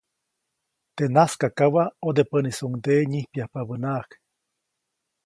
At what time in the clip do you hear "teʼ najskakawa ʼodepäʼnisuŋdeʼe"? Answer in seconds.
0.95-3.01